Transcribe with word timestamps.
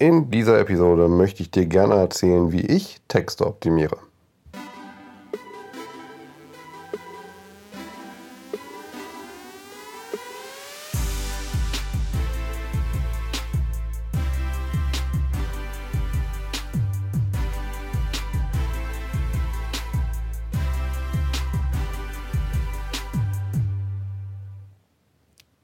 In 0.00 0.30
dieser 0.30 0.60
Episode 0.60 1.08
möchte 1.08 1.42
ich 1.42 1.50
dir 1.50 1.66
gerne 1.66 1.96
erzählen, 1.96 2.52
wie 2.52 2.60
ich 2.60 3.00
Texte 3.08 3.44
optimiere. 3.44 3.98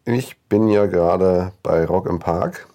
Ich 0.06 0.36
bin 0.48 0.68
ja 0.68 0.86
gerade 0.86 1.52
bei 1.62 1.84
Rock 1.84 2.06
im 2.08 2.18
Park 2.18 2.66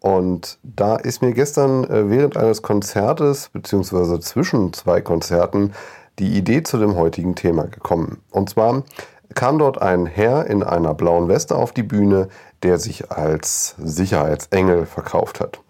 und 0.00 0.58
da 0.62 0.96
ist 0.96 1.22
mir 1.22 1.32
gestern 1.32 1.84
äh, 1.84 2.08
während 2.08 2.36
eines 2.36 2.62
Konzertes, 2.62 3.48
beziehungsweise 3.48 4.20
zwischen 4.20 4.72
zwei 4.72 5.00
Konzerten, 5.00 5.72
die 6.18 6.36
Idee 6.36 6.62
zu 6.62 6.78
dem 6.78 6.96
heutigen 6.96 7.34
Thema 7.34 7.66
gekommen. 7.66 8.18
Und 8.30 8.50
zwar 8.50 8.82
kam 9.34 9.58
dort 9.58 9.80
ein 9.80 10.06
Herr 10.06 10.46
in 10.46 10.62
einer 10.62 10.94
blauen 10.94 11.28
Weste 11.28 11.54
auf 11.56 11.72
die 11.72 11.82
Bühne, 11.82 12.28
der 12.62 12.78
sich 12.78 13.10
als 13.10 13.74
Sicherheitsengel 13.78 14.86
verkauft 14.86 15.40
hat. 15.40 15.60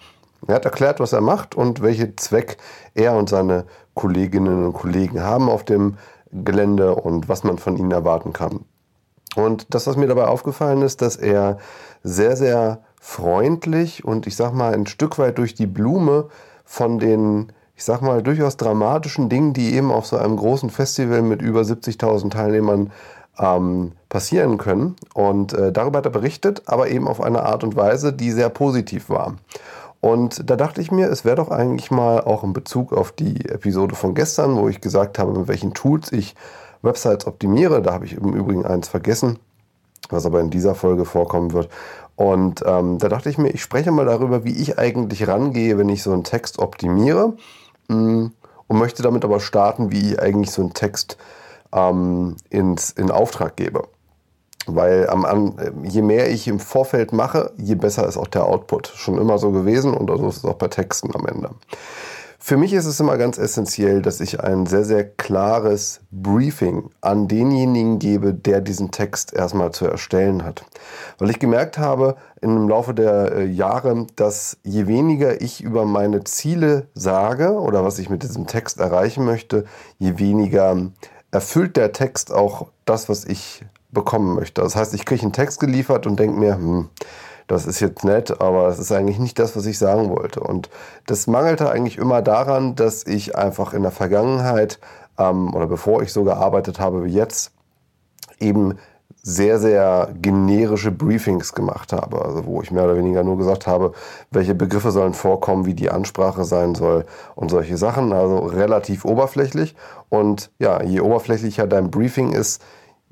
Er 0.46 0.54
hat 0.54 0.64
erklärt, 0.64 1.00
was 1.00 1.12
er 1.12 1.20
macht 1.20 1.54
und 1.54 1.82
welchen 1.82 2.16
Zweck 2.16 2.58
er 2.94 3.14
und 3.14 3.28
seine 3.28 3.64
Kolleginnen 3.94 4.64
und 4.66 4.72
Kollegen 4.72 5.20
haben 5.20 5.50
auf 5.50 5.64
dem 5.64 5.96
Gelände 6.32 6.94
und 6.94 7.28
was 7.28 7.44
man 7.44 7.58
von 7.58 7.76
ihnen 7.76 7.90
erwarten 7.90 8.32
kann. 8.32 8.64
Und 9.34 9.74
das, 9.74 9.86
was 9.86 9.96
mir 9.96 10.06
dabei 10.06 10.26
aufgefallen 10.26 10.82
ist, 10.82 11.02
dass 11.02 11.16
er 11.16 11.58
sehr, 12.02 12.36
sehr 12.36 12.80
freundlich 13.00 14.04
und 14.04 14.26
ich 14.26 14.36
sag 14.36 14.52
mal 14.52 14.74
ein 14.74 14.86
Stück 14.86 15.18
weit 15.18 15.38
durch 15.38 15.54
die 15.54 15.66
Blume 15.66 16.28
von 16.64 16.98
den, 16.98 17.52
ich 17.74 17.84
sag 17.84 18.02
mal, 18.02 18.22
durchaus 18.22 18.56
dramatischen 18.56 19.28
Dingen, 19.28 19.52
die 19.52 19.74
eben 19.74 19.90
auf 19.90 20.06
so 20.06 20.16
einem 20.16 20.36
großen 20.36 20.70
Festival 20.70 21.22
mit 21.22 21.42
über 21.42 21.62
70.000 21.62 22.30
Teilnehmern 22.30 22.92
ähm, 23.38 23.92
passieren 24.08 24.58
können. 24.58 24.96
Und 25.14 25.52
äh, 25.52 25.72
darüber 25.72 25.98
hat 25.98 26.06
er 26.06 26.12
berichtet, 26.12 26.62
aber 26.66 26.88
eben 26.88 27.08
auf 27.08 27.20
eine 27.20 27.44
Art 27.44 27.64
und 27.64 27.76
Weise, 27.76 28.12
die 28.12 28.32
sehr 28.32 28.50
positiv 28.50 29.08
war. 29.08 29.36
Und 30.00 30.48
da 30.48 30.56
dachte 30.56 30.80
ich 30.80 30.92
mir, 30.92 31.08
es 31.08 31.24
wäre 31.24 31.36
doch 31.36 31.50
eigentlich 31.50 31.90
mal 31.90 32.20
auch 32.20 32.44
in 32.44 32.52
Bezug 32.52 32.92
auf 32.92 33.10
die 33.12 33.48
Episode 33.48 33.96
von 33.96 34.14
gestern, 34.14 34.56
wo 34.56 34.68
ich 34.68 34.80
gesagt 34.80 35.18
habe, 35.18 35.36
mit 35.36 35.48
welchen 35.48 35.74
Tools 35.74 36.12
ich 36.12 36.34
Websites 36.82 37.26
optimiere. 37.26 37.82
Da 37.82 37.94
habe 37.94 38.04
ich 38.04 38.12
im 38.12 38.32
Übrigen 38.32 38.64
eins 38.64 38.86
vergessen, 38.86 39.38
was 40.08 40.24
aber 40.24 40.40
in 40.40 40.50
dieser 40.50 40.76
Folge 40.76 41.04
vorkommen 41.04 41.52
wird. 41.52 41.68
Und 42.18 42.64
ähm, 42.66 42.98
da 42.98 43.08
dachte 43.08 43.30
ich 43.30 43.38
mir, 43.38 43.50
ich 43.50 43.62
spreche 43.62 43.92
mal 43.92 44.04
darüber, 44.04 44.42
wie 44.42 44.60
ich 44.60 44.76
eigentlich 44.76 45.28
rangehe, 45.28 45.78
wenn 45.78 45.88
ich 45.88 46.02
so 46.02 46.12
einen 46.12 46.24
Text 46.24 46.58
optimiere. 46.58 47.36
Mm, 47.86 48.26
und 48.66 48.76
möchte 48.76 49.04
damit 49.04 49.24
aber 49.24 49.38
starten, 49.38 49.92
wie 49.92 50.10
ich 50.10 50.20
eigentlich 50.20 50.50
so 50.50 50.62
einen 50.62 50.74
Text 50.74 51.16
ähm, 51.72 52.34
ins, 52.50 52.90
in 52.90 53.12
Auftrag 53.12 53.54
gebe. 53.54 53.84
Weil 54.66 55.08
am, 55.08 55.54
je 55.84 56.02
mehr 56.02 56.28
ich 56.28 56.48
im 56.48 56.58
Vorfeld 56.58 57.12
mache, 57.12 57.52
je 57.56 57.76
besser 57.76 58.08
ist 58.08 58.16
auch 58.16 58.26
der 58.26 58.46
Output. 58.46 58.88
Schon 58.88 59.16
immer 59.16 59.38
so 59.38 59.52
gewesen 59.52 59.94
und 59.94 60.08
so 60.08 60.28
ist 60.28 60.38
es 60.38 60.44
auch 60.44 60.54
bei 60.54 60.66
Texten 60.66 61.14
am 61.14 61.24
Ende. 61.24 61.50
Für 62.40 62.56
mich 62.56 62.72
ist 62.72 62.86
es 62.86 63.00
immer 63.00 63.18
ganz 63.18 63.36
essentiell, 63.36 64.00
dass 64.00 64.20
ich 64.20 64.40
ein 64.40 64.64
sehr, 64.66 64.84
sehr 64.84 65.04
klares 65.04 66.00
Briefing 66.12 66.90
an 67.00 67.26
denjenigen 67.26 67.98
gebe, 67.98 68.32
der 68.32 68.60
diesen 68.60 68.92
Text 68.92 69.34
erstmal 69.34 69.72
zu 69.72 69.86
erstellen 69.86 70.44
hat. 70.44 70.64
Weil 71.18 71.30
ich 71.30 71.40
gemerkt 71.40 71.78
habe 71.78 72.16
im 72.40 72.68
Laufe 72.68 72.94
der 72.94 73.32
äh, 73.32 73.44
Jahre, 73.44 74.06
dass 74.14 74.56
je 74.62 74.86
weniger 74.86 75.40
ich 75.42 75.62
über 75.62 75.84
meine 75.84 76.22
Ziele 76.24 76.86
sage 76.94 77.54
oder 77.54 77.84
was 77.84 77.98
ich 77.98 78.08
mit 78.08 78.22
diesem 78.22 78.46
Text 78.46 78.78
erreichen 78.78 79.24
möchte, 79.24 79.64
je 79.98 80.18
weniger 80.18 80.76
erfüllt 81.32 81.76
der 81.76 81.92
Text 81.92 82.32
auch 82.32 82.68
das, 82.84 83.08
was 83.08 83.24
ich 83.24 83.64
bekommen 83.90 84.36
möchte. 84.36 84.62
Das 84.62 84.76
heißt, 84.76 84.94
ich 84.94 85.04
kriege 85.04 85.22
einen 85.22 85.32
Text 85.32 85.58
geliefert 85.58 86.06
und 86.06 86.18
denke 86.18 86.38
mir, 86.38 86.54
hm, 86.54 86.88
das 87.48 87.66
ist 87.66 87.80
jetzt 87.80 88.04
nett, 88.04 88.40
aber 88.40 88.68
es 88.68 88.78
ist 88.78 88.92
eigentlich 88.92 89.18
nicht 89.18 89.38
das, 89.38 89.56
was 89.56 89.66
ich 89.66 89.78
sagen 89.78 90.10
wollte. 90.10 90.40
Und 90.40 90.70
das 91.06 91.26
mangelte 91.26 91.70
eigentlich 91.70 91.98
immer 91.98 92.22
daran, 92.22 92.76
dass 92.76 93.04
ich 93.06 93.36
einfach 93.36 93.74
in 93.74 93.82
der 93.82 93.90
Vergangenheit 93.90 94.78
ähm, 95.18 95.52
oder 95.54 95.66
bevor 95.66 96.02
ich 96.02 96.12
so 96.12 96.24
gearbeitet 96.24 96.78
habe 96.78 97.04
wie 97.04 97.12
jetzt, 97.12 97.52
eben 98.38 98.78
sehr, 99.22 99.58
sehr 99.58 100.10
generische 100.14 100.92
Briefings 100.92 101.52
gemacht 101.52 101.92
habe, 101.92 102.22
also 102.24 102.46
wo 102.46 102.62
ich 102.62 102.70
mehr 102.70 102.84
oder 102.84 102.96
weniger 102.96 103.24
nur 103.24 103.36
gesagt 103.36 103.66
habe, 103.66 103.92
welche 104.30 104.54
Begriffe 104.54 104.90
sollen 104.90 105.12
vorkommen, 105.12 105.66
wie 105.66 105.74
die 105.74 105.90
Ansprache 105.90 106.44
sein 106.44 106.74
soll 106.74 107.04
und 107.34 107.50
solche 107.50 107.76
Sachen, 107.76 108.12
also 108.12 108.38
relativ 108.38 109.04
oberflächlich. 109.04 109.74
Und 110.08 110.50
ja, 110.58 110.82
je 110.82 111.00
oberflächlicher 111.00 111.66
dein 111.66 111.90
Briefing 111.90 112.32
ist, 112.32 112.62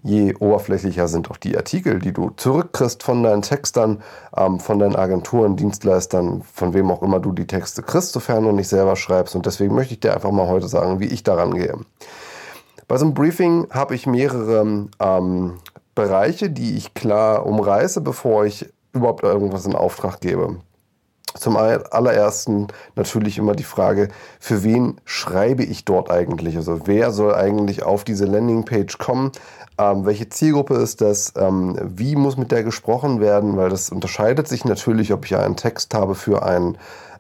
je 0.07 0.35
oberflächlicher 0.39 1.09
sind 1.09 1.31
auch 1.31 1.37
die 1.37 1.57
Artikel, 1.57 1.99
die 1.99 2.13
du 2.13 2.31
zurückkriegst 2.31 3.03
von 3.03 3.23
deinen 3.23 3.43
Textern, 3.43 4.03
ähm, 4.37 4.61
von 4.61 4.79
deinen 4.79 4.95
Agenturen, 4.95 5.57
Dienstleistern, 5.57 6.43
von 6.43 6.75
wem 6.75 6.91
auch 6.91 7.03
immer 7.03 7.19
du 7.19 7.33
die 7.33 7.47
Texte 7.47 7.83
kriegst, 7.83 8.13
sofern 8.13 8.45
du 8.45 8.53
nicht 8.53 8.69
selber 8.69 8.95
schreibst. 8.95 9.35
Und 9.35 9.47
deswegen 9.47 9.75
möchte 9.75 9.95
ich 9.95 10.01
dir 10.01 10.15
einfach 10.15 10.31
mal 10.31 10.47
heute 10.47 10.69
sagen, 10.69 11.01
wie 11.01 11.07
ich 11.07 11.25
daran 11.25 11.55
gehe. 11.55 11.75
Bei 12.87 12.97
so 12.97 13.05
einem 13.05 13.15
Briefing 13.15 13.67
habe 13.71 13.97
ich 13.97 14.07
mehrere 14.07 14.89
ähm, 15.01 15.59
Bereiche, 15.97 16.51
die 16.51 16.77
ich 16.77 16.95
klar 16.95 17.45
umreiße, 17.45 18.01
bevor 18.01 18.45
ich 18.45 18.73
überhaupt 18.93 19.25
irgendwas 19.25 19.67
in 19.67 19.75
Auftrag 19.75 20.21
gebe. 20.21 20.57
Zum 21.39 21.57
allerersten 21.57 22.69
natürlich 22.95 23.39
immer 23.39 23.55
die 23.55 23.65
Frage, 23.65 24.09
für 24.41 24.63
wen 24.65 25.01
schreibe 25.05 25.65
ich 25.65 25.85
dort 25.85 26.11
eigentlich? 26.11 26.57
Also 26.57 26.87
wer 26.87 27.11
soll 27.13 27.35
eigentlich 27.35 27.83
auf 27.83 28.05
diese 28.05 28.25
Landingpage 28.25 28.99
kommen? 28.99 29.33
Ähm, 29.79 30.07
welche 30.07 30.29
Zielgruppe 30.29 30.75
ist 30.77 31.01
das? 31.01 31.35
Ähm, 31.37 31.79
wie 31.83 32.17
muss 32.17 32.37
mit 32.37 32.51
der 32.51 32.65
gesprochen 32.65 33.21
werden? 33.21 33.57
Weil 33.57 33.69
das 33.69 33.91
unterscheidet 33.91 34.49
sich 34.49 34.65
natürlich, 34.65 35.13
ob 35.13 35.25
ich 35.25 35.37
einen 35.37 35.57
Text 35.57 35.93
habe 35.95 36.15
für 36.15 36.43
einen, 36.43 36.79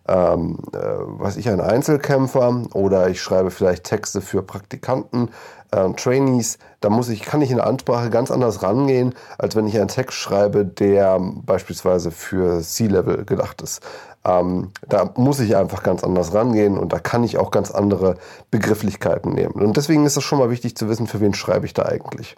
ähm, 0.09 0.59
äh, 0.72 0.78
was 0.78 1.37
ich, 1.37 1.49
einen 1.49 1.61
Einzelkämpfer 1.61 2.62
oder 2.75 3.09
ich 3.09 3.21
schreibe 3.21 3.50
vielleicht 3.50 3.84
Texte 3.84 4.21
für 4.21 4.43
Praktikanten, 4.43 5.31
äh, 5.72 5.91
Trainees. 5.94 6.59
Da 6.81 6.91
muss 6.91 7.09
ich, 7.09 7.22
kann 7.22 7.43
ich 7.43 7.50
in 7.50 7.56
der 7.56 7.67
Ansprache 7.67 8.11
ganz 8.11 8.31
anders 8.31 8.62
rangehen, 8.62 9.15
als 9.39 9.56
wenn 9.56 9.66
ich 9.66 9.77
einen 9.77 9.89
Text 9.89 10.16
schreibe, 10.16 10.65
der 10.65 11.19
beispielsweise 11.21 12.11
für 12.11 12.61
C-Level 12.61 13.25
gedacht 13.25 13.62
ist. 13.62 13.83
Ähm, 14.25 14.72
da 14.89 15.12
muss 15.16 15.41
ich 15.41 15.56
einfach 15.56 15.83
ganz 15.83 16.03
anders 16.03 16.34
rangehen 16.34 16.78
und 16.78 16.93
da 16.93 16.99
kann 16.99 17.22
ich 17.22 17.39
auch 17.39 17.50
ganz 17.50 17.71
andere 17.71 18.16
Begrifflichkeiten 18.50 19.33
nehmen. 19.33 19.55
Und 19.55 19.77
deswegen 19.77 20.05
ist 20.05 20.16
es 20.16 20.25
schon 20.25 20.39
mal 20.39 20.50
wichtig 20.50 20.77
zu 20.77 20.89
wissen, 20.89 21.06
für 21.06 21.21
wen 21.21 21.34
schreibe 21.34 21.66
ich 21.66 21.75
da 21.75 21.84
eigentlich. 21.84 22.37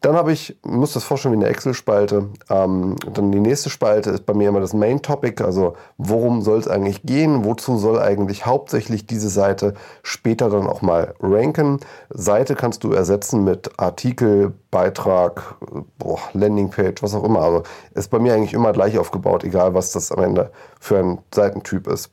Dann 0.00 0.14
habe 0.14 0.32
ich, 0.32 0.56
muss 0.62 0.94
das 0.94 1.04
vorstellen 1.04 1.34
wie 1.34 1.44
eine 1.44 1.52
Excel-Spalte. 1.52 2.30
Ähm, 2.48 2.96
dann 3.12 3.32
die 3.32 3.40
nächste 3.40 3.68
Spalte 3.68 4.10
ist 4.10 4.24
bei 4.24 4.32
mir 4.32 4.48
immer 4.48 4.60
das 4.60 4.72
Main 4.72 5.02
Topic, 5.02 5.44
also 5.44 5.74
worum 5.98 6.40
soll 6.40 6.58
es 6.58 6.68
eigentlich 6.68 7.02
gehen, 7.02 7.44
wozu 7.44 7.76
soll 7.76 7.98
eigentlich 7.98 8.46
hauptsächlich 8.46 9.06
diese 9.06 9.28
Seite 9.28 9.74
später 10.02 10.48
dann 10.48 10.66
auch 10.66 10.80
mal 10.80 11.14
ranken. 11.20 11.80
Seite 12.08 12.54
kannst 12.54 12.82
du 12.84 12.92
ersetzen 12.92 13.44
mit 13.44 13.78
Artikel, 13.78 14.54
Beitrag, 14.70 15.56
boah, 15.98 16.20
Landingpage, 16.32 17.02
was 17.02 17.14
auch 17.14 17.24
immer. 17.24 17.42
Also 17.42 17.62
ist 17.94 18.10
bei 18.10 18.18
mir 18.18 18.32
eigentlich 18.32 18.54
immer 18.54 18.72
gleich 18.72 18.98
aufgebaut, 18.98 19.44
egal 19.44 19.74
was 19.74 19.92
das 19.92 20.12
am 20.12 20.24
Ende 20.24 20.50
für 20.80 20.98
ein 20.98 21.18
Seitentyp 21.34 21.86
ist. 21.88 22.10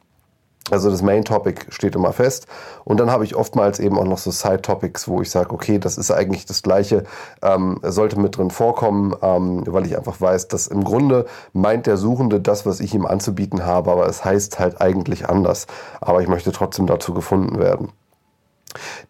Also 0.72 0.89
das 0.89 1.01
Main 1.01 1.23
Topic 1.23 1.66
steht 1.69 1.95
immer 1.95 2.13
fest. 2.13 2.47
Und 2.83 3.00
dann 3.00 3.09
habe 3.11 3.23
ich 3.23 3.35
oftmals 3.35 3.79
eben 3.79 3.97
auch 3.97 4.05
noch 4.05 4.17
so 4.17 4.31
Side 4.31 4.61
Topics, 4.61 5.07
wo 5.07 5.22
ich 5.22 5.29
sage, 5.29 5.51
okay, 5.51 5.79
das 5.79 5.97
ist 5.97 6.11
eigentlich 6.11 6.45
das 6.45 6.61
Gleiche, 6.61 7.03
ähm, 7.41 7.79
sollte 7.83 8.19
mit 8.19 8.38
drin 8.38 8.51
vorkommen, 8.51 9.16
ähm, 9.22 9.63
weil 9.67 9.85
ich 9.85 9.97
einfach 9.97 10.19
weiß, 10.19 10.47
dass 10.50 10.67
im 10.67 10.83
Grunde 10.83 11.25
meint 11.53 11.88
der 11.88 11.97
Suchende 11.97 12.39
das, 12.39 12.66
was 12.66 12.79
ich 12.79 12.94
ihm 12.94 13.05
anzubieten 13.05 13.66
habe, 13.66 13.91
aber 13.91 14.07
es 14.07 14.25
heißt 14.25 14.59
halt 14.59 14.81
eigentlich 14.81 15.29
anders. 15.29 15.67
Aber 16.02 16.22
ich 16.22 16.28
möchte 16.28 16.52
trotzdem 16.52 16.87
dazu 16.87 17.13
gefunden 17.13 17.59
werden. 17.59 17.90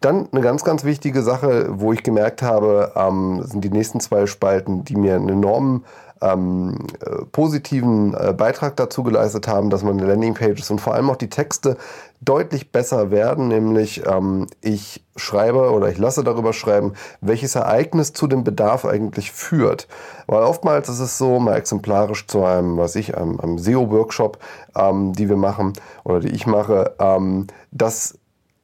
Dann 0.00 0.28
eine 0.30 0.40
ganz, 0.40 0.64
ganz 0.64 0.84
wichtige 0.84 1.22
Sache, 1.22 1.66
wo 1.70 1.92
ich 1.92 2.02
gemerkt 2.02 2.42
habe, 2.42 2.92
ähm, 2.94 3.42
sind 3.44 3.64
die 3.64 3.70
nächsten 3.70 4.00
zwei 4.00 4.26
Spalten, 4.26 4.84
die 4.84 4.96
mir 4.96 5.16
einen 5.16 5.28
enormen 5.28 5.84
ähm, 6.20 6.86
äh, 7.00 7.24
positiven 7.32 8.14
äh, 8.14 8.32
Beitrag 8.32 8.76
dazu 8.76 9.02
geleistet 9.02 9.48
haben, 9.48 9.70
dass 9.70 9.82
meine 9.82 10.04
Landingpages 10.04 10.70
und 10.70 10.80
vor 10.80 10.94
allem 10.94 11.10
auch 11.10 11.16
die 11.16 11.28
Texte 11.28 11.76
deutlich 12.20 12.72
besser 12.72 13.10
werden. 13.10 13.48
Nämlich 13.48 14.06
ähm, 14.06 14.46
ich 14.60 15.04
schreibe 15.16 15.70
oder 15.70 15.88
ich 15.88 15.98
lasse 15.98 16.24
darüber 16.24 16.52
schreiben, 16.52 16.94
welches 17.20 17.54
Ereignis 17.54 18.12
zu 18.12 18.26
dem 18.26 18.44
Bedarf 18.44 18.84
eigentlich 18.84 19.32
führt. 19.32 19.88
Weil 20.26 20.42
oftmals 20.42 20.88
ist 20.88 21.00
es 21.00 21.18
so, 21.18 21.38
mal 21.38 21.56
exemplarisch 21.56 22.26
zu 22.26 22.44
einem, 22.44 22.76
was 22.76 22.96
ich, 22.96 23.16
einem, 23.16 23.40
einem 23.40 23.58
SEO-Workshop, 23.58 24.38
ähm, 24.76 25.12
die 25.12 25.28
wir 25.28 25.36
machen 25.36 25.72
oder 26.04 26.20
die 26.20 26.28
ich 26.28 26.46
mache, 26.46 26.94
ähm, 26.98 27.46
dass 27.70 28.18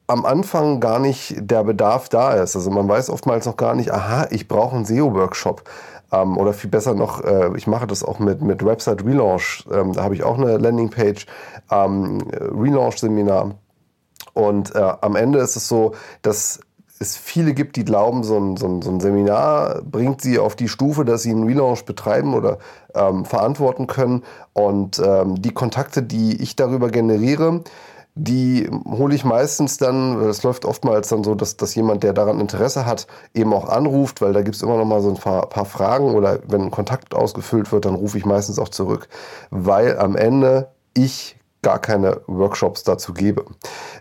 am 0.07 0.25
Anfang 0.25 0.79
gar 0.79 0.99
nicht 0.99 1.35
der 1.39 1.63
Bedarf 1.63 2.09
da 2.09 2.33
ist. 2.33 2.55
Also 2.55 2.69
man 2.69 2.87
weiß 2.87 3.09
oftmals 3.09 3.45
noch 3.45 3.57
gar 3.57 3.75
nicht, 3.75 3.91
aha, 3.91 4.27
ich 4.29 4.47
brauche 4.47 4.75
einen 4.75 4.85
SEO-Workshop. 4.85 5.63
Ähm, 6.15 6.37
oder 6.37 6.53
viel 6.53 6.69
besser 6.69 6.93
noch, 6.93 7.23
äh, 7.23 7.51
ich 7.55 7.67
mache 7.67 7.87
das 7.87 8.03
auch 8.03 8.19
mit, 8.19 8.41
mit 8.41 8.63
Website 8.63 9.03
Relaunch. 9.03 9.65
Ähm, 9.71 9.93
da 9.93 10.03
habe 10.03 10.15
ich 10.15 10.23
auch 10.23 10.37
eine 10.37 10.57
Landingpage, 10.57 11.25
ähm, 11.71 12.21
Relaunch-Seminar. 12.31 13.55
Und 14.33 14.75
äh, 14.75 14.93
am 15.01 15.15
Ende 15.15 15.39
ist 15.39 15.55
es 15.55 15.67
so, 15.67 15.93
dass 16.21 16.59
es 16.99 17.17
viele 17.17 17.53
gibt, 17.53 17.75
die 17.75 17.83
glauben, 17.83 18.23
so 18.23 18.37
ein, 18.37 18.57
so, 18.57 18.67
ein, 18.67 18.81
so 18.81 18.89
ein, 18.89 18.99
Seminar 18.99 19.81
bringt 19.83 20.21
sie 20.21 20.39
auf 20.39 20.55
die 20.55 20.69
Stufe, 20.69 21.03
dass 21.03 21.23
sie 21.23 21.31
einen 21.31 21.43
Relaunch 21.43 21.83
betreiben 21.85 22.33
oder 22.33 22.57
ähm, 22.93 23.25
verantworten 23.25 23.87
können. 23.87 24.23
Und 24.53 24.99
ähm, 24.99 25.41
die 25.41 25.53
Kontakte, 25.53 26.03
die 26.03 26.41
ich 26.41 26.55
darüber 26.55 26.89
generiere, 26.89 27.63
die 28.15 28.69
hole 28.85 29.13
ich 29.13 29.25
meistens 29.25 29.77
dann, 29.77 30.21
es 30.21 30.43
läuft 30.43 30.63
oftmals 30.63 31.09
dann 31.09 31.25
so, 31.25 31.35
dass, 31.35 31.57
dass 31.57 31.75
jemand, 31.75 32.03
der 32.03 32.13
daran 32.13 32.39
Interesse 32.39 32.85
hat, 32.85 33.07
eben 33.33 33.53
auch 33.53 33.67
anruft, 33.67 34.21
weil 34.21 34.31
da 34.31 34.41
gibt 34.41 34.55
es 34.55 34.61
immer 34.61 34.77
noch 34.77 34.85
mal 34.85 35.01
so 35.01 35.09
ein 35.09 35.17
paar, 35.17 35.47
paar 35.49 35.65
Fragen 35.65 36.15
oder 36.15 36.39
wenn 36.47 36.61
ein 36.61 36.71
Kontakt 36.71 37.13
ausgefüllt 37.13 37.73
wird, 37.73 37.85
dann 37.85 37.95
rufe 37.95 38.17
ich 38.17 38.25
meistens 38.25 38.57
auch 38.57 38.69
zurück, 38.69 39.09
weil 39.49 39.99
am 39.99 40.15
Ende 40.15 40.69
ich 40.93 41.37
gar 41.65 41.79
keine 41.79 42.21
Workshops 42.27 42.83
dazu 42.83 43.11
gebe. 43.11 43.43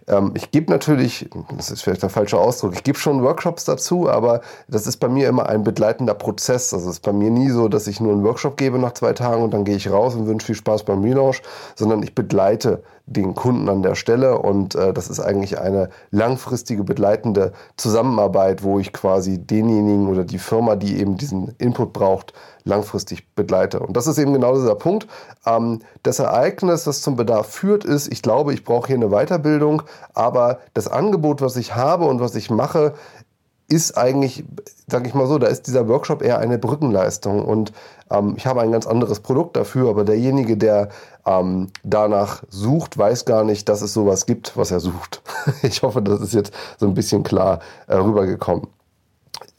Ähm, 0.06 0.32
ich 0.34 0.50
gebe 0.50 0.70
natürlich, 0.70 1.30
das 1.56 1.70
ist 1.70 1.82
vielleicht 1.82 2.02
der 2.02 2.10
falsche 2.10 2.38
Ausdruck, 2.38 2.74
ich 2.74 2.84
gebe 2.84 2.98
schon 2.98 3.22
Workshops 3.22 3.64
dazu, 3.64 4.08
aber 4.08 4.42
das 4.68 4.86
ist 4.86 4.98
bei 4.98 5.08
mir 5.08 5.30
immer 5.30 5.48
ein 5.48 5.64
begleitender 5.64 6.12
Prozess. 6.12 6.74
Also 6.74 6.90
es 6.90 6.96
ist 6.96 7.02
bei 7.02 7.14
mir 7.14 7.30
nie 7.30 7.48
so, 7.48 7.68
dass 7.68 7.86
ich 7.86 8.00
nur 8.00 8.12
einen 8.12 8.22
Workshop 8.22 8.58
gebe 8.58 8.78
nach 8.78 8.92
zwei 8.92 9.14
Tagen 9.14 9.42
und 9.42 9.54
dann 9.54 9.64
gehe 9.64 9.76
ich 9.76 9.90
raus 9.90 10.14
und 10.14 10.26
wünsche 10.26 10.48
viel 10.48 10.54
Spaß 10.56 10.84
beim 10.84 11.02
Relaunch, 11.02 11.40
sondern 11.74 12.02
ich 12.02 12.14
begleite 12.14 12.82
den 13.06 13.34
Kunden 13.34 13.68
an 13.68 13.82
der 13.82 13.96
Stelle 13.96 14.38
und 14.38 14.74
äh, 14.74 14.94
das 14.94 15.08
ist 15.08 15.20
eigentlich 15.20 15.58
eine 15.58 15.90
langfristige 16.10 16.84
begleitende 16.84 17.52
Zusammenarbeit, 17.76 18.62
wo 18.62 18.78
ich 18.78 18.94
quasi 18.94 19.38
denjenigen 19.38 20.08
oder 20.08 20.24
die 20.24 20.38
Firma, 20.38 20.74
die 20.76 20.98
eben 20.98 21.18
diesen 21.18 21.54
Input 21.58 21.92
braucht, 21.92 22.32
langfristig 22.64 23.34
begleite. 23.34 23.80
Und 23.80 23.94
das 23.94 24.06
ist 24.06 24.16
eben 24.16 24.32
genau 24.32 24.54
dieser 24.54 24.74
Punkt. 24.74 25.06
Ähm, 25.44 25.80
das 26.02 26.18
Ereignis, 26.18 26.84
das 26.84 27.02
zum 27.02 27.16
Bedarf 27.16 27.48
führt, 27.48 27.84
ist, 27.84 28.10
ich 28.10 28.22
glaube, 28.22 28.54
ich 28.54 28.64
brauche 28.64 28.86
hier 28.86 28.96
eine 28.96 29.10
Weiterbildung, 29.10 29.82
aber 30.14 30.60
das 30.72 30.88
Angebot, 30.88 31.42
was 31.42 31.56
ich 31.56 31.74
habe 31.74 32.06
und 32.06 32.20
was 32.20 32.34
ich 32.34 32.50
mache, 32.50 32.94
ist 33.68 33.96
eigentlich, 33.96 34.44
sage 34.86 35.08
ich 35.08 35.14
mal 35.14 35.26
so, 35.26 35.38
da 35.38 35.46
ist 35.46 35.66
dieser 35.66 35.88
Workshop 35.88 36.22
eher 36.22 36.38
eine 36.38 36.58
Brückenleistung 36.58 37.44
und 37.44 37.72
ähm, 38.10 38.34
ich 38.36 38.46
habe 38.46 38.60
ein 38.60 38.72
ganz 38.72 38.86
anderes 38.86 39.20
Produkt 39.20 39.56
dafür, 39.56 39.88
aber 39.88 40.04
derjenige, 40.04 40.56
der 40.56 40.90
ähm, 41.26 41.68
danach 41.82 42.42
sucht, 42.50 42.98
weiß 42.98 43.24
gar 43.24 43.44
nicht, 43.44 43.68
dass 43.68 43.82
es 43.82 43.94
sowas 43.94 44.26
gibt, 44.26 44.56
was 44.56 44.70
er 44.70 44.80
sucht. 44.80 45.22
ich 45.62 45.82
hoffe, 45.82 46.02
das 46.02 46.20
ist 46.20 46.34
jetzt 46.34 46.52
so 46.78 46.86
ein 46.86 46.94
bisschen 46.94 47.22
klar 47.22 47.60
äh, 47.86 47.96
rübergekommen 47.96 48.68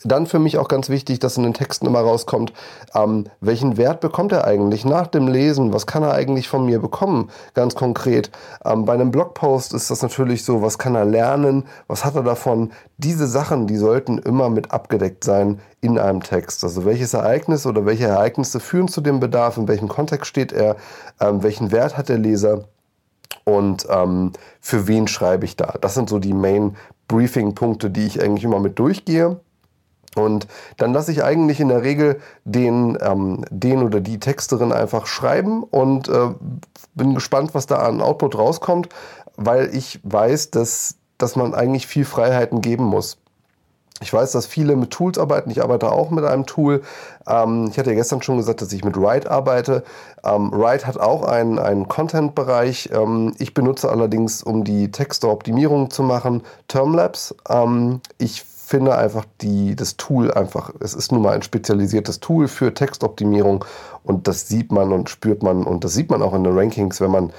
dann 0.05 0.27
für 0.27 0.39
mich 0.39 0.57
auch 0.57 0.67
ganz 0.67 0.89
wichtig, 0.89 1.19
dass 1.19 1.37
in 1.37 1.43
den 1.43 1.53
Texten 1.53 1.85
immer 1.85 1.99
rauskommt, 1.99 2.53
ähm, 2.93 3.25
welchen 3.41 3.77
Wert 3.77 3.99
bekommt 3.99 4.31
er 4.31 4.45
eigentlich 4.45 4.85
nach 4.85 5.07
dem 5.07 5.27
Lesen? 5.27 5.73
Was 5.73 5.87
kann 5.87 6.03
er 6.03 6.13
eigentlich 6.13 6.47
von 6.47 6.65
mir 6.65 6.79
bekommen? 6.79 7.29
Ganz 7.53 7.75
konkret. 7.75 8.31
Ähm, 8.63 8.85
bei 8.85 8.93
einem 8.93 9.11
Blogpost 9.11 9.73
ist 9.73 9.89
das 9.89 10.01
natürlich 10.01 10.45
so, 10.45 10.61
was 10.61 10.77
kann 10.77 10.95
er 10.95 11.05
lernen? 11.05 11.65
Was 11.87 12.05
hat 12.05 12.15
er 12.15 12.23
davon? 12.23 12.71
Diese 12.97 13.27
Sachen, 13.27 13.67
die 13.67 13.77
sollten 13.77 14.19
immer 14.19 14.49
mit 14.49 14.71
abgedeckt 14.71 15.23
sein 15.23 15.59
in 15.81 15.99
einem 15.99 16.21
Text. 16.23 16.63
Also 16.63 16.85
welches 16.85 17.13
Ereignis 17.13 17.65
oder 17.65 17.85
welche 17.85 18.05
Ereignisse 18.05 18.59
führen 18.59 18.87
zu 18.87 19.01
dem 19.01 19.19
Bedarf? 19.19 19.57
In 19.57 19.67
welchem 19.67 19.87
Kontext 19.87 20.27
steht 20.27 20.51
er? 20.51 20.77
Ähm, 21.19 21.43
welchen 21.43 21.71
Wert 21.71 21.97
hat 21.97 22.09
der 22.09 22.19
Leser? 22.19 22.65
Und 23.43 23.85
ähm, 23.89 24.33
für 24.59 24.87
wen 24.87 25.07
schreibe 25.07 25.45
ich 25.45 25.55
da? 25.55 25.75
Das 25.79 25.93
sind 25.93 26.09
so 26.09 26.19
die 26.19 26.33
Main 26.33 26.75
Briefing-Punkte, 27.07 27.91
die 27.91 28.05
ich 28.05 28.21
eigentlich 28.21 28.43
immer 28.43 28.59
mit 28.59 28.79
durchgehe. 28.79 29.39
Und 30.15 30.47
dann 30.77 30.94
lasse 30.94 31.12
ich 31.12 31.23
eigentlich 31.23 31.59
in 31.59 31.69
der 31.69 31.83
Regel 31.83 32.19
den, 32.45 32.97
ähm, 33.01 33.45
den 33.50 33.83
oder 33.83 34.00
die 34.00 34.19
Texterin 34.19 34.71
einfach 34.71 35.06
schreiben 35.06 35.63
und 35.63 36.07
äh, 36.07 36.29
bin 36.95 37.13
gespannt, 37.13 37.53
was 37.53 37.67
da 37.67 37.77
an 37.77 38.01
Output 38.01 38.38
rauskommt, 38.38 38.89
weil 39.35 39.75
ich 39.75 40.00
weiß, 40.03 40.51
dass, 40.51 40.95
dass 41.17 41.35
man 41.35 41.53
eigentlich 41.53 41.88
viel 41.88 42.06
Freiheiten 42.06 42.62
geben 42.62 42.85
muss. 42.85 43.17
Ich 44.01 44.13
weiß, 44.13 44.33
dass 44.33 44.45
viele 44.45 44.75
mit 44.75 44.91
Tools 44.91 45.17
arbeiten. 45.17 45.50
Ich 45.50 45.63
arbeite 45.63 45.89
auch 45.89 46.09
mit 46.09 46.25
einem 46.25 46.45
Tool. 46.45 46.81
Ähm, 47.27 47.69
ich 47.71 47.77
hatte 47.77 47.91
ja 47.91 47.95
gestern 47.95 48.21
schon 48.21 48.35
gesagt, 48.35 48.62
dass 48.62 48.73
ich 48.73 48.83
mit 48.83 48.97
Write 48.97 49.31
arbeite. 49.31 49.83
Ähm, 50.23 50.51
Write 50.51 50.85
hat 50.85 50.97
auch 50.97 51.23
einen, 51.23 51.59
einen 51.59 51.88
Content-Bereich. 51.88 52.89
Ähm, 52.94 53.33
ich 53.38 53.53
benutze 53.53 53.89
allerdings, 53.89 54.44
um 54.44 54.65
die 54.65 54.91
Texte-Optimierung 54.91 55.91
zu 55.91 56.03
machen, 56.03 56.44
Termlabs. 56.67 57.35
Ähm, 57.47 58.01
ich 58.17 58.44
finde 58.65 58.97
einfach 58.97 59.25
die, 59.41 59.75
das 59.75 59.97
Tool 59.97 60.31
einfach, 60.31 60.71
es 60.79 60.94
ist 60.94 61.12
nun 61.12 61.21
mal 61.21 61.35
ein 61.35 61.44
spezialisiertes 61.44 62.19
Tool 62.19 62.47
für 62.47 62.73
Textoptimierung 62.73 63.63
und 64.03 64.27
das 64.27 64.47
sieht 64.47 64.71
man 64.71 64.91
und 64.91 65.09
spürt 65.09 65.44
man 65.44 65.63
und 65.63 65.83
das 65.83 65.94
sieht 65.94 66.09
man 66.09 66.21
auch 66.21 66.33
in 66.33 66.44
den 66.44 66.57
Rankings, 66.57 67.00
wenn 67.00 67.12
man 67.12 67.31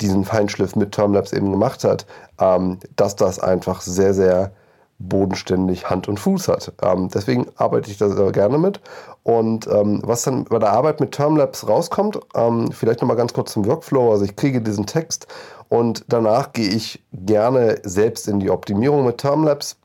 diesen 0.00 0.24
Feinschliff 0.24 0.76
mit 0.76 0.92
Termlabs 0.92 1.32
eben 1.32 1.50
gemacht 1.50 1.84
hat, 1.84 2.06
ähm, 2.38 2.78
dass 2.96 3.16
das 3.16 3.38
einfach 3.38 3.80
sehr, 3.80 4.14
sehr 4.14 4.52
bodenständig 4.98 5.90
Hand 5.90 6.08
und 6.08 6.20
Fuß 6.20 6.48
hat. 6.48 6.72
Ähm, 6.82 7.08
deswegen 7.12 7.46
arbeite 7.56 7.90
ich 7.90 7.98
da 7.98 8.08
sehr 8.08 8.32
gerne 8.32 8.58
mit. 8.58 8.80
Und 9.22 9.66
ähm, 9.66 10.00
was 10.04 10.22
dann 10.22 10.44
bei 10.44 10.58
der 10.58 10.72
Arbeit 10.72 11.00
mit 11.00 11.12
Termlabs 11.12 11.66
rauskommt, 11.66 12.18
ähm, 12.34 12.70
vielleicht 12.72 13.00
nochmal 13.00 13.16
ganz 13.16 13.32
kurz 13.32 13.52
zum 13.52 13.66
Workflow. 13.66 14.12
Also 14.12 14.24
ich 14.24 14.36
kriege 14.36 14.60
diesen 14.60 14.86
Text 14.86 15.26
und 15.68 16.04
danach 16.08 16.52
gehe 16.52 16.68
ich 16.68 17.02
gerne 17.12 17.78
selbst 17.82 18.28
in 18.28 18.40
die 18.40 18.50
Optimierung 18.50 19.04
mit 19.04 19.18
Termlabs 19.18 19.76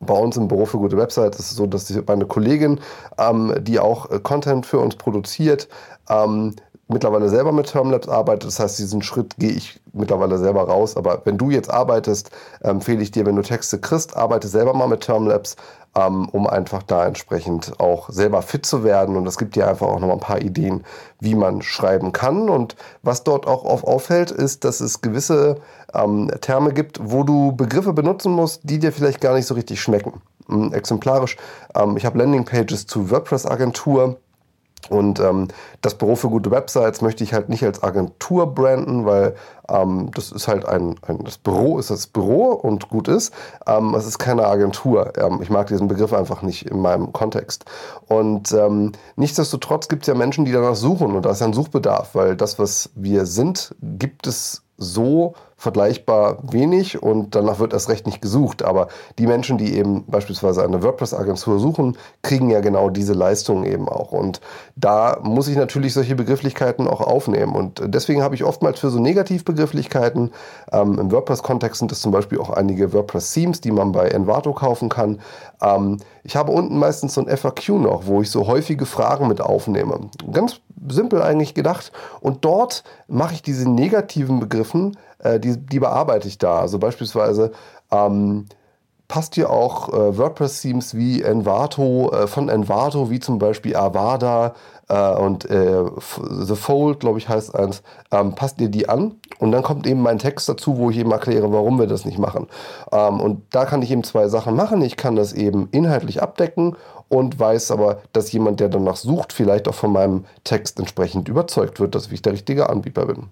bei 0.00 0.14
uns 0.14 0.36
im 0.36 0.48
Büro 0.48 0.66
für 0.66 0.78
gute 0.78 0.96
Websites 0.96 1.38
ist 1.38 1.50
es 1.50 1.56
so, 1.56 1.66
dass 1.66 1.92
meine 2.06 2.26
Kollegin, 2.26 2.80
ähm, 3.18 3.54
die 3.60 3.78
auch 3.78 4.10
äh, 4.10 4.18
Content 4.20 4.66
für 4.66 4.78
uns 4.78 4.96
produziert, 4.96 5.68
ähm, 6.08 6.54
mittlerweile 6.88 7.28
selber 7.28 7.52
mit 7.52 7.66
Termlabs 7.66 8.08
arbeitet. 8.08 8.46
Das 8.46 8.60
heißt, 8.60 8.78
diesen 8.78 9.02
Schritt 9.02 9.36
gehe 9.38 9.50
ich 9.50 9.80
mittlerweile 9.92 10.38
selber 10.38 10.62
raus. 10.62 10.96
Aber 10.96 11.22
wenn 11.24 11.38
du 11.38 11.50
jetzt 11.50 11.70
arbeitest, 11.70 12.30
empfehle 12.60 13.02
ich 13.02 13.10
dir, 13.10 13.26
wenn 13.26 13.36
du 13.36 13.42
Texte 13.42 13.78
kriegst, 13.78 14.16
arbeite 14.16 14.48
selber 14.48 14.72
mal 14.74 14.88
mit 14.88 15.00
Termlabs, 15.00 15.56
ähm, 15.96 16.28
um 16.28 16.46
einfach 16.46 16.82
da 16.82 17.06
entsprechend 17.06 17.80
auch 17.80 18.10
selber 18.10 18.42
fit 18.42 18.66
zu 18.66 18.84
werden. 18.84 19.16
Und 19.16 19.24
das 19.24 19.38
gibt 19.38 19.56
dir 19.56 19.68
einfach 19.68 19.88
auch 19.88 20.00
noch 20.00 20.12
ein 20.12 20.20
paar 20.20 20.40
Ideen, 20.40 20.84
wie 21.20 21.34
man 21.34 21.62
schreiben 21.62 22.12
kann. 22.12 22.48
Und 22.48 22.76
was 23.02 23.24
dort 23.24 23.46
auch 23.46 23.64
auf 23.64 23.84
auffällt, 23.84 24.30
ist, 24.30 24.64
dass 24.64 24.80
es 24.80 25.00
gewisse 25.00 25.56
ähm, 25.92 26.30
Terme 26.40 26.72
gibt, 26.72 27.00
wo 27.02 27.24
du 27.24 27.52
Begriffe 27.52 27.92
benutzen 27.92 28.32
musst, 28.32 28.60
die 28.64 28.78
dir 28.78 28.92
vielleicht 28.92 29.20
gar 29.20 29.34
nicht 29.34 29.46
so 29.46 29.54
richtig 29.54 29.80
schmecken. 29.80 30.20
Ähm, 30.48 30.72
exemplarisch, 30.72 31.36
ähm, 31.74 31.96
ich 31.96 32.06
habe 32.06 32.18
Landingpages 32.18 32.86
zu 32.86 33.10
WordPress-Agentur 33.10 34.18
und 34.88 35.20
ähm, 35.20 35.48
das 35.80 35.94
Büro 35.96 36.16
für 36.16 36.28
gute 36.28 36.50
Websites 36.50 37.00
möchte 37.00 37.24
ich 37.24 37.32
halt 37.32 37.48
nicht 37.48 37.64
als 37.64 37.82
Agentur 37.82 38.54
branden, 38.54 39.04
weil 39.04 39.34
ähm, 39.68 40.10
das 40.14 40.30
ist 40.32 40.48
halt 40.48 40.66
ein, 40.66 40.96
ein, 41.02 41.24
das 41.24 41.38
Büro 41.38 41.78
ist 41.78 41.90
das 41.90 42.06
Büro 42.06 42.52
und 42.52 42.88
gut 42.88 43.08
ist. 43.08 43.32
Ähm, 43.66 43.94
es 43.94 44.06
ist 44.06 44.18
keine 44.18 44.46
Agentur. 44.46 45.12
Ähm, 45.16 45.40
ich 45.42 45.50
mag 45.50 45.66
diesen 45.66 45.88
Begriff 45.88 46.12
einfach 46.12 46.42
nicht 46.42 46.66
in 46.66 46.78
meinem 46.78 47.12
Kontext. 47.12 47.64
Und 48.06 48.52
ähm, 48.52 48.92
nichtsdestotrotz 49.16 49.88
gibt 49.88 50.02
es 50.02 50.08
ja 50.08 50.14
Menschen, 50.14 50.44
die 50.44 50.52
danach 50.52 50.76
suchen 50.76 51.14
und 51.16 51.24
da 51.24 51.30
ist 51.30 51.40
ja 51.40 51.46
ein 51.46 51.52
Suchbedarf, 51.52 52.14
weil 52.14 52.36
das, 52.36 52.58
was 52.58 52.90
wir 52.94 53.26
sind, 53.26 53.74
gibt 53.80 54.26
es 54.26 54.62
so 54.78 55.34
vergleichbar 55.58 56.38
wenig 56.42 57.02
und 57.02 57.34
danach 57.34 57.58
wird 57.58 57.72
erst 57.72 57.88
recht 57.88 58.06
nicht 58.06 58.20
gesucht. 58.20 58.62
Aber 58.62 58.88
die 59.18 59.26
Menschen, 59.26 59.56
die 59.56 59.74
eben 59.74 60.04
beispielsweise 60.06 60.62
eine 60.62 60.82
WordPress-Agentur 60.82 61.58
suchen, 61.58 61.96
kriegen 62.22 62.50
ja 62.50 62.60
genau 62.60 62.90
diese 62.90 63.14
Leistungen 63.14 63.64
eben 63.64 63.88
auch. 63.88 64.12
Und 64.12 64.42
da 64.76 65.18
muss 65.22 65.48
ich 65.48 65.56
natürlich 65.56 65.94
solche 65.94 66.14
Begrifflichkeiten 66.14 66.86
auch 66.86 67.00
aufnehmen. 67.00 67.56
Und 67.56 67.80
deswegen 67.84 68.22
habe 68.22 68.34
ich 68.34 68.44
oftmals 68.44 68.80
für 68.80 68.90
so 68.90 69.00
Negativbegrifflichkeiten, 69.00 70.30
ähm, 70.72 70.98
im 70.98 71.10
WordPress-Kontext 71.10 71.78
sind 71.78 71.90
es 71.90 72.00
zum 72.00 72.12
Beispiel 72.12 72.38
auch 72.38 72.50
einige 72.50 72.92
WordPress-Themes, 72.92 73.62
die 73.62 73.72
man 73.72 73.92
bei 73.92 74.08
Envato 74.08 74.52
kaufen 74.52 74.90
kann. 74.90 75.20
Ähm, 75.62 75.98
ich 76.22 76.36
habe 76.36 76.52
unten 76.52 76.78
meistens 76.78 77.14
so 77.14 77.22
ein 77.22 77.34
FAQ 77.34 77.68
noch, 77.80 78.06
wo 78.06 78.20
ich 78.20 78.30
so 78.30 78.46
häufige 78.46 78.84
Fragen 78.84 79.26
mit 79.26 79.40
aufnehme. 79.40 80.10
Ganz 80.30 80.60
simpel 80.88 81.22
eigentlich 81.22 81.54
gedacht. 81.54 81.92
Und 82.20 82.44
dort 82.44 82.84
mache 83.08 83.34
ich 83.34 83.42
diese 83.42 83.68
negativen 83.70 84.40
Begriffen, 84.40 84.96
äh, 85.18 85.40
die, 85.40 85.56
die 85.56 85.80
bearbeite 85.80 86.28
ich 86.28 86.38
da. 86.38 86.60
Also 86.60 86.78
beispielsweise 86.78 87.52
ähm, 87.90 88.46
passt 89.08 89.34
hier 89.36 89.50
auch 89.50 89.88
äh, 89.88 90.18
WordPress-Themes 90.18 90.96
wie 90.96 91.22
Envato, 91.22 92.10
äh, 92.12 92.26
von 92.26 92.48
Envato, 92.48 93.10
wie 93.10 93.20
zum 93.20 93.38
Beispiel 93.38 93.76
Avada 93.76 94.54
äh, 94.88 95.14
und 95.14 95.48
äh, 95.48 95.84
The 96.28 96.56
Fold, 96.56 97.00
glaube 97.00 97.18
ich, 97.18 97.28
heißt 97.28 97.54
eins, 97.54 97.82
ähm, 98.10 98.34
passt 98.34 98.60
ihr 98.60 98.68
die 98.68 98.88
an 98.88 99.14
und 99.38 99.52
dann 99.52 99.62
kommt 99.62 99.86
eben 99.86 100.02
mein 100.02 100.18
Text 100.18 100.48
dazu, 100.48 100.78
wo 100.78 100.90
ich 100.90 100.98
eben 100.98 101.12
erkläre, 101.12 101.52
warum 101.52 101.78
wir 101.78 101.86
das 101.86 102.04
nicht 102.04 102.18
machen. 102.18 102.48
Ähm, 102.90 103.20
und 103.20 103.42
da 103.50 103.64
kann 103.64 103.82
ich 103.82 103.90
eben 103.90 104.04
zwei 104.04 104.28
Sachen 104.28 104.56
machen. 104.56 104.82
Ich 104.82 104.96
kann 104.96 105.16
das 105.16 105.32
eben 105.32 105.68
inhaltlich 105.70 106.22
abdecken 106.22 106.76
und 107.08 107.38
weiß 107.38 107.70
aber, 107.70 107.98
dass 108.12 108.32
jemand, 108.32 108.58
der 108.58 108.68
danach 108.68 108.96
sucht, 108.96 109.32
vielleicht 109.32 109.68
auch 109.68 109.74
von 109.74 109.92
meinem 109.92 110.24
Text 110.42 110.80
entsprechend 110.80 111.28
überzeugt 111.28 111.78
wird, 111.78 111.94
dass 111.94 112.10
ich 112.10 112.22
der 112.22 112.32
richtige 112.32 112.68
Anbieter 112.68 113.06
bin. 113.06 113.28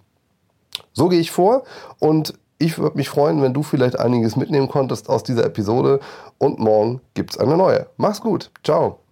So 0.92 1.08
gehe 1.08 1.20
ich 1.20 1.30
vor 1.30 1.64
und 1.98 2.34
ich 2.58 2.78
würde 2.78 2.96
mich 2.96 3.08
freuen, 3.08 3.42
wenn 3.42 3.54
du 3.54 3.62
vielleicht 3.62 3.98
einiges 3.98 4.36
mitnehmen 4.36 4.68
konntest 4.68 5.08
aus 5.08 5.22
dieser 5.22 5.44
Episode 5.44 6.00
und 6.38 6.58
morgen 6.58 7.00
gibt 7.14 7.32
es 7.32 7.38
eine 7.38 7.56
neue. 7.56 7.86
Mach's 7.96 8.20
gut. 8.20 8.50
Ciao. 8.62 9.03